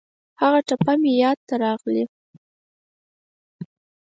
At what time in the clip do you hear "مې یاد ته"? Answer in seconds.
1.01-1.55